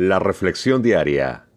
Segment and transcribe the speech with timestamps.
[0.00, 1.48] La Reflexión Diaria.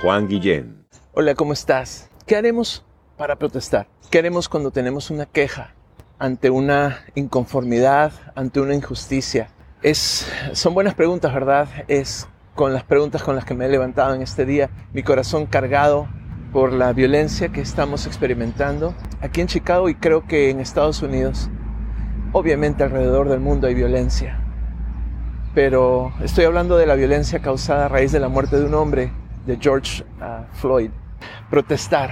[0.00, 0.86] Juan Guillén.
[1.12, 2.08] Hola, ¿cómo estás?
[2.24, 2.82] ¿Qué haremos
[3.18, 3.88] para protestar?
[4.10, 5.74] ¿Qué haremos cuando tenemos una queja
[6.18, 9.50] ante una inconformidad, ante una injusticia?
[9.82, 11.68] Es, son buenas preguntas, ¿verdad?
[11.86, 15.44] Es con las preguntas con las que me he levantado en este día, mi corazón
[15.44, 16.08] cargado
[16.54, 21.50] por la violencia que estamos experimentando aquí en Chicago y creo que en Estados Unidos.
[22.38, 24.38] Obviamente alrededor del mundo hay violencia,
[25.54, 29.10] pero estoy hablando de la violencia causada a raíz de la muerte de un hombre,
[29.46, 30.90] de George uh, Floyd.
[31.48, 32.10] Protestar.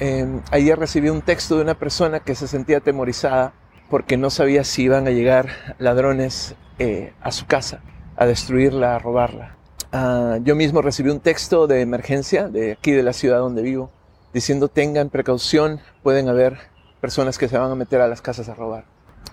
[0.00, 3.52] Eh, ayer recibí un texto de una persona que se sentía atemorizada
[3.88, 7.80] porque no sabía si iban a llegar ladrones eh, a su casa,
[8.16, 9.56] a destruirla, a robarla.
[9.92, 13.92] Uh, yo mismo recibí un texto de emergencia de aquí de la ciudad donde vivo,
[14.34, 16.58] diciendo tengan precaución, pueden haber
[17.00, 18.84] personas que se van a meter a las casas a robar.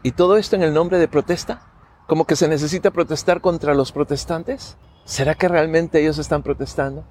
[0.04, 1.62] Y todo esto en el nombre de protesta,
[2.08, 4.78] como que se necesita protestar contra los protestantes.
[5.06, 7.04] ¿Será que realmente ellos están protestando?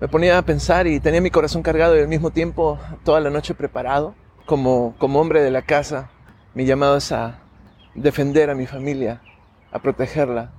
[0.00, 3.30] Me ponía a pensar y tenía mi corazón cargado y al mismo tiempo toda la
[3.30, 4.14] noche preparado.
[4.46, 6.10] Como, como hombre de la casa,
[6.54, 7.38] mi llamado es a
[7.94, 9.22] defender a mi familia,
[9.72, 10.52] a protegerla.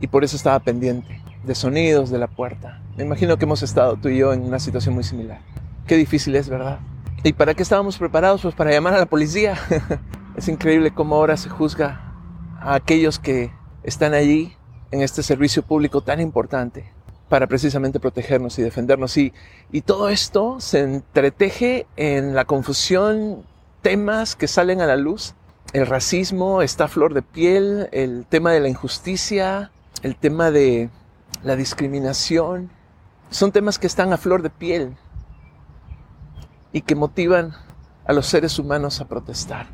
[0.00, 2.82] Y por eso estaba pendiente de sonidos de la puerta.
[2.96, 5.40] Me imagino que hemos estado tú y yo en una situación muy similar.
[5.86, 6.80] Qué difícil es, ¿verdad?
[7.22, 8.42] ¿Y para qué estábamos preparados?
[8.42, 9.56] Pues para llamar a la policía.
[10.36, 12.12] es increíble cómo ahora se juzga
[12.60, 14.54] a aquellos que están allí
[14.90, 16.92] en este servicio público tan importante
[17.28, 19.16] para precisamente protegernos y defendernos.
[19.16, 19.32] Y,
[19.72, 23.44] y todo esto se entreteje en la confusión,
[23.82, 25.34] temas que salen a la luz.
[25.72, 30.90] El racismo está a flor de piel, el tema de la injusticia, el tema de
[31.42, 32.70] la discriminación.
[33.30, 34.96] Son temas que están a flor de piel
[36.72, 37.54] y que motivan
[38.04, 39.66] a los seres humanos a protestar,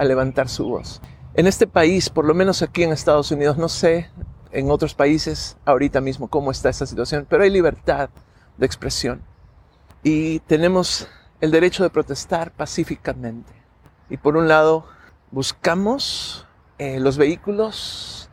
[0.00, 1.02] a levantar su voz.
[1.34, 4.10] En este país, por lo menos aquí en Estados Unidos, no sé
[4.50, 8.08] en otros países ahorita mismo cómo está esta situación, pero hay libertad
[8.56, 9.22] de expresión
[10.02, 11.06] y tenemos
[11.42, 13.52] el derecho de protestar pacíficamente.
[14.08, 14.86] Y por un lado,
[15.30, 18.30] buscamos eh, los vehículos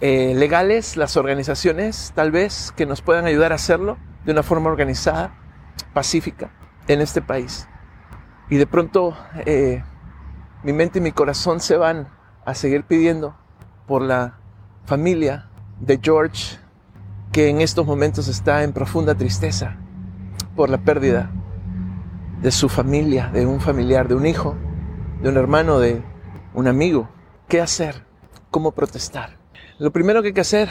[0.00, 4.70] eh, legales, las organizaciones tal vez que nos puedan ayudar a hacerlo de una forma
[4.70, 5.36] organizada,
[5.92, 6.52] pacífica,
[6.86, 7.66] en este país.
[8.50, 9.82] Y de pronto eh,
[10.62, 12.08] mi mente y mi corazón se van
[12.44, 13.36] a seguir pidiendo
[13.86, 14.38] por la
[14.84, 15.48] familia
[15.80, 16.58] de George,
[17.32, 19.76] que en estos momentos está en profunda tristeza
[20.56, 21.30] por la pérdida
[22.40, 24.56] de su familia, de un familiar, de un hijo,
[25.22, 26.02] de un hermano, de
[26.54, 27.08] un amigo.
[27.48, 28.04] ¿Qué hacer?
[28.50, 29.36] ¿Cómo protestar?
[29.78, 30.68] Lo primero que hay que hacer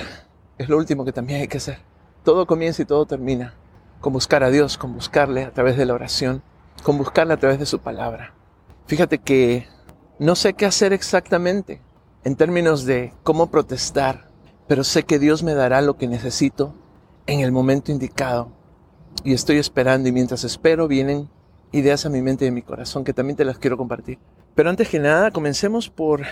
[0.58, 1.80] es lo último que también hay que hacer.
[2.24, 3.54] Todo comienza y todo termina
[4.02, 6.42] con buscar a Dios, con buscarle a través de la oración,
[6.84, 8.34] con buscarle a través de su palabra.
[8.86, 9.68] Fíjate que
[10.20, 11.82] no sé qué hacer exactamente
[12.24, 14.28] en términos de cómo protestar
[14.68, 16.76] pero sé que Dios me dará lo que necesito
[17.26, 18.52] en el momento indicado.
[19.24, 21.30] Y estoy esperando y mientras espero vienen
[21.72, 24.20] ideas a mi mente y a mi corazón que también te las quiero compartir.
[24.56, 26.24] Pero antes que nada, comencemos por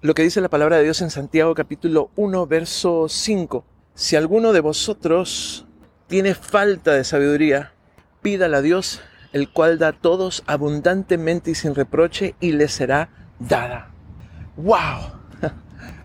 [0.00, 3.64] lo que dice la palabra de Dios en Santiago capítulo 1, verso 5.
[3.94, 5.66] Si alguno de vosotros
[6.06, 7.72] tiene falta de sabiduría,
[8.22, 9.00] pídala a Dios,
[9.32, 13.90] el cual da a todos abundantemente y sin reproche, y le será dada.
[14.56, 15.12] ¡Wow!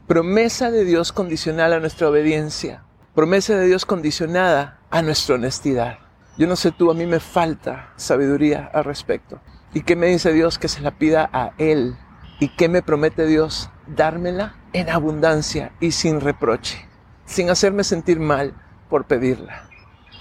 [0.07, 2.83] Promesa de Dios condicional a nuestra obediencia.
[3.15, 5.99] Promesa de Dios condicionada a nuestra honestidad.
[6.37, 9.39] Yo no sé tú, a mí me falta sabiduría al respecto.
[9.73, 10.57] ¿Y qué me dice Dios?
[10.57, 11.95] Que se la pida a Él.
[12.39, 13.69] ¿Y qué me promete Dios?
[13.87, 16.87] Dármela en abundancia y sin reproche,
[17.25, 18.53] sin hacerme sentir mal
[18.89, 19.69] por pedirla.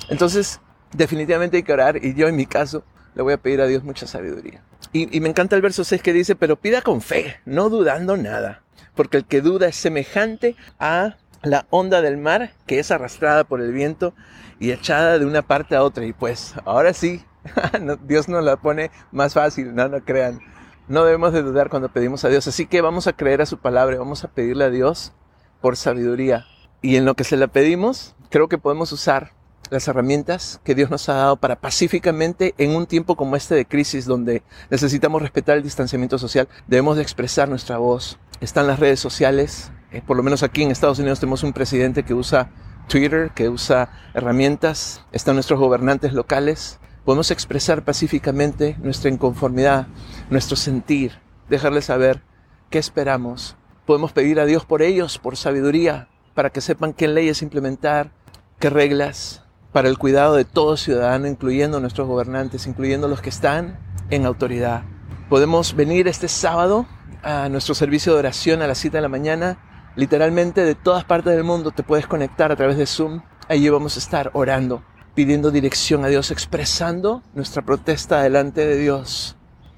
[0.08, 0.60] Entonces,
[0.92, 2.84] definitivamente hay que orar y yo en mi caso
[3.14, 4.62] le voy a pedir a Dios mucha sabiduría.
[4.92, 8.62] Y, me encanta el verso 6 que dice, pero pida con fe, no dudando nada
[8.94, 13.60] porque el que duda es semejante a la onda del mar que es arrastrada por
[13.60, 14.14] el viento
[14.60, 16.04] y echada de una parte a otra.
[16.04, 17.24] Y pues ahora sí,
[18.04, 20.40] Dios nos la pone más fácil, no, no crean.
[20.88, 22.46] No debemos de dudar cuando pedimos a Dios.
[22.46, 25.12] Así que vamos a creer a su palabra, vamos a pedirle a Dios
[25.60, 26.46] por sabiduría.
[26.80, 29.32] Y en lo que se la pedimos, creo que podemos usar
[29.72, 33.64] las herramientas que Dios nos ha dado para pacíficamente en un tiempo como este de
[33.64, 38.18] crisis donde necesitamos respetar el distanciamiento social, debemos de expresar nuestra voz.
[38.42, 42.02] Están las redes sociales, eh, por lo menos aquí en Estados Unidos tenemos un presidente
[42.02, 42.50] que usa
[42.86, 46.78] Twitter, que usa herramientas, están nuestros gobernantes locales.
[47.06, 49.86] Podemos expresar pacíficamente nuestra inconformidad,
[50.28, 52.22] nuestro sentir, dejarles saber
[52.68, 53.56] qué esperamos.
[53.86, 58.12] Podemos pedir a Dios por ellos, por sabiduría, para que sepan qué leyes implementar,
[58.58, 59.42] qué reglas,
[59.72, 63.78] para el cuidado de todo ciudadano, incluyendo nuestros gobernantes, incluyendo los que están
[64.10, 64.82] en autoridad.
[65.28, 66.86] Podemos venir este sábado
[67.22, 69.58] a nuestro servicio de oración a las 7 de la mañana
[69.94, 73.20] Literalmente de todas partes del mundo te puedes conectar a través de Zoom.
[73.48, 74.82] Allí vamos a estar orando,
[75.14, 79.36] pidiendo dirección a Dios, expresando nuestra protesta delante de Dios,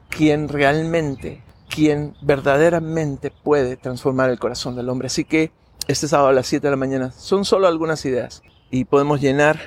[0.09, 5.07] quien realmente, quien verdaderamente puede transformar el corazón del hombre.
[5.07, 5.51] Así que
[5.89, 9.59] este sábado a las 7 de la mañana son solo algunas ideas y podemos llenar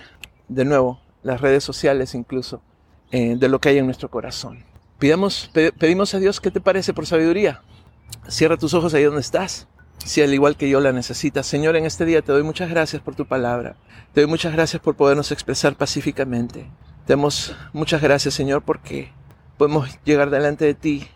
[0.48, 2.62] de nuevo las redes sociales incluso
[3.12, 4.64] eh, de lo que hay en nuestro corazón.
[5.00, 7.62] Pidamos, pedimos a Dios qué te parece por sabiduría.
[8.28, 9.68] Cierra tus ojos ahí donde estás.
[9.98, 11.46] Si al igual que yo la necesitas.
[11.46, 13.76] Señor, en este día te doy muchas gracias por tu palabra.
[14.14, 16.70] Te doy muchas gracias por podernos expresar pacíficamente.
[17.06, 19.12] Te damos muchas gracias, Señor, porque
[19.58, 21.08] podemos llegar delante de ti,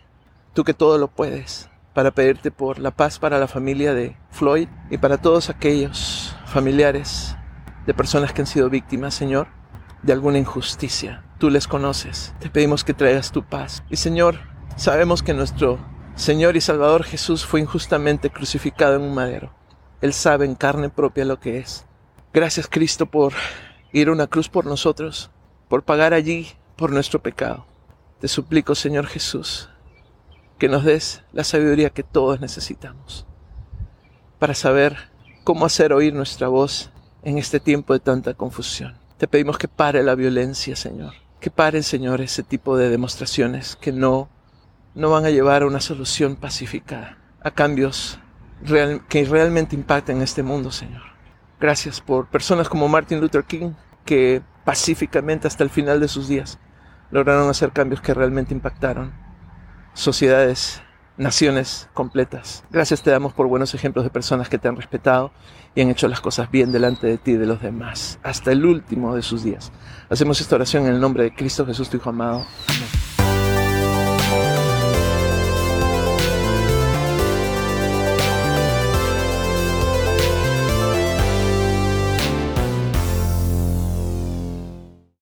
[0.52, 4.68] tú que todo lo puedes, para pedirte por la paz para la familia de Floyd
[4.90, 7.36] y para todos aquellos familiares
[7.86, 9.48] de personas que han sido víctimas, Señor,
[10.02, 11.24] de alguna injusticia.
[11.38, 12.34] Tú les conoces.
[12.38, 13.82] Te pedimos que traigas tu paz.
[13.90, 14.36] Y Señor,
[14.76, 15.78] sabemos que nuestro
[16.14, 19.52] Señor y Salvador Jesús fue injustamente crucificado en un madero.
[20.00, 21.86] Él sabe en carne propia lo que es.
[22.34, 23.32] Gracias Cristo por
[23.92, 25.30] ir a una cruz por nosotros,
[25.68, 27.66] por pagar allí por nuestro pecado.
[28.20, 29.68] Te suplico, Señor Jesús,
[30.58, 33.26] que nos des la sabiduría que todos necesitamos
[34.38, 34.96] para saber
[35.44, 36.90] cómo hacer oír nuestra voz
[37.22, 38.94] en este tiempo de tanta confusión.
[39.18, 41.14] Te pedimos que pare la violencia, Señor.
[41.40, 44.28] Que pare, Señor, ese tipo de demostraciones que no,
[44.94, 48.18] no van a llevar a una solución pacífica, a cambios
[49.08, 51.02] que realmente impacten este mundo, Señor.
[51.60, 53.72] Gracias por personas como Martin Luther King,
[54.04, 56.58] que pacíficamente hasta el final de sus días
[57.10, 59.12] lograron hacer cambios que realmente impactaron
[59.94, 60.82] sociedades
[61.22, 62.64] naciones completas.
[62.70, 65.32] Gracias te damos por buenos ejemplos de personas que te han respetado
[65.74, 68.64] y han hecho las cosas bien delante de ti y de los demás, hasta el
[68.66, 69.72] último de sus días.
[70.10, 72.44] Hacemos esta oración en el nombre de Cristo Jesús, tu Hijo amado.